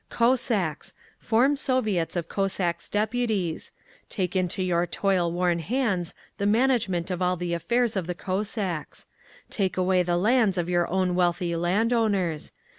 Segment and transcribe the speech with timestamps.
[0.09, 0.93] Cossacks!
[1.19, 3.71] Form Soviets of Cossacks' Deputies.
[4.09, 9.05] Take into your toil worn hands the management of all the affairs of the Cossacks.
[9.51, 12.51] Take away the lands of your own wealthy landowners.